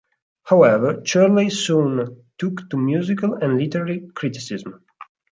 [0.45, 4.83] However, Chorley soon took to musical and literary criticism.